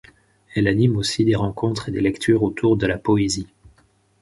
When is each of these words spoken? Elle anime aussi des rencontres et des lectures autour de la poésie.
Elle 0.55 0.67
anime 0.67 0.97
aussi 0.97 1.25
des 1.25 1.35
rencontres 1.35 1.89
et 1.89 1.91
des 1.91 2.01
lectures 2.01 2.41
autour 2.41 2.75
de 2.75 2.87
la 2.87 2.97
poésie. 2.97 3.45